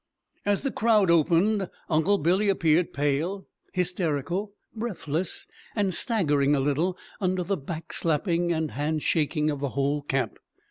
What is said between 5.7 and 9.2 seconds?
and staggering a little under the back slapping and hand